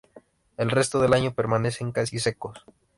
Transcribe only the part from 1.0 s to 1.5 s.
año